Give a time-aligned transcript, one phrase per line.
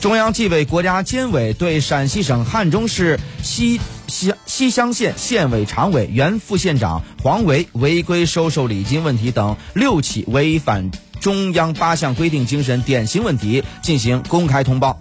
[0.00, 14.96] 中央纪委国家监委对陕西省汉中市西乡西乡县县委常委原副县长黄维违规收受礼金问题等六起违反中央八项规定精神典型问题进行公开通报。